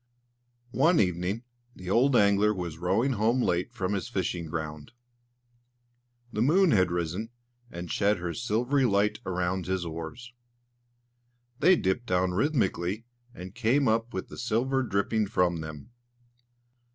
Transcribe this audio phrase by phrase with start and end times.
[0.73, 1.43] One evening
[1.75, 4.93] the old angler was rowing home late from his fishing ground.
[6.33, 7.29] The moon had risen,
[7.69, 10.33] and shed her silvery light around his oars.
[11.59, 15.91] They dipped down rhythmically, and came up with the silver dripping from them.